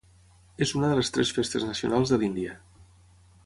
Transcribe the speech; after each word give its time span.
És 0.65 0.71
una 0.79 0.87
de 0.93 0.97
les 0.99 1.13
tres 1.17 1.35
festes 1.37 1.67
nacionals 1.69 2.15
de 2.15 2.21
l'Índia. 2.23 2.57